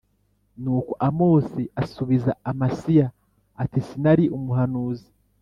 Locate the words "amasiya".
2.51-3.07